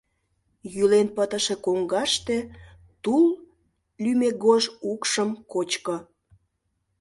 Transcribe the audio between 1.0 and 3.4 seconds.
пытыше коҥгаште тул